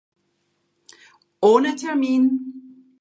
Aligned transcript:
Ohne 1.41 1.75
Termin! 1.75 2.39